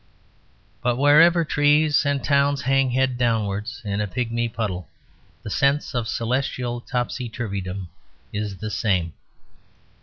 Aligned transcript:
But 0.81 0.95
wherever 0.97 1.45
trees 1.45 2.07
and 2.07 2.23
towns 2.23 2.63
hang 2.63 2.89
head 2.89 3.19
downwards 3.19 3.83
in 3.85 4.01
a 4.01 4.07
pigmy 4.07 4.49
puddle, 4.49 4.87
the 5.43 5.51
sense 5.51 5.93
of 5.93 6.07
Celestial 6.07 6.81
topsy 6.81 7.29
turvydom 7.29 7.87
is 8.33 8.57
the 8.57 8.71
same. 8.71 9.13